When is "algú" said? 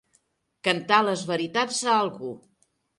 2.01-2.37